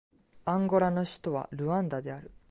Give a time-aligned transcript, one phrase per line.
[0.45, 2.31] アンゴラの首都はルアンダである